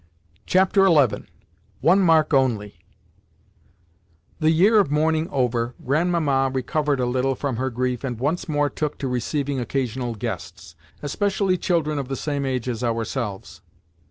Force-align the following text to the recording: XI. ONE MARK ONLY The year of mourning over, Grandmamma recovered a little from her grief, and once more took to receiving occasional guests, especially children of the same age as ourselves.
XI. 0.49 0.63
ONE 1.81 1.99
MARK 1.99 2.33
ONLY 2.33 2.79
The 4.39 4.49
year 4.49 4.79
of 4.79 4.89
mourning 4.89 5.29
over, 5.29 5.75
Grandmamma 5.85 6.49
recovered 6.51 6.99
a 6.99 7.05
little 7.05 7.35
from 7.35 7.57
her 7.57 7.69
grief, 7.69 8.03
and 8.03 8.17
once 8.19 8.49
more 8.49 8.67
took 8.71 8.97
to 8.97 9.07
receiving 9.07 9.59
occasional 9.59 10.15
guests, 10.15 10.73
especially 11.03 11.55
children 11.55 11.99
of 11.99 12.07
the 12.07 12.15
same 12.15 12.47
age 12.47 12.67
as 12.67 12.83
ourselves. 12.83 13.61